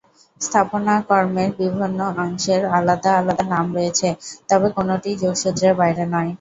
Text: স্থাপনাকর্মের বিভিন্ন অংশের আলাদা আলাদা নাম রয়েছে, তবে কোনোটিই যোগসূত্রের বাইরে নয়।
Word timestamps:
স্থাপনাকর্মের 0.41 1.49
বিভিন্ন 1.59 1.99
অংশের 2.17 2.61
আলাদা 2.77 3.11
আলাদা 3.19 3.45
নাম 3.53 3.65
রয়েছে, 3.77 4.07
তবে 4.49 4.67
কোনোটিই 4.77 5.19
যোগসূত্রের 5.23 5.73
বাইরে 5.79 6.03
নয়। 6.13 6.29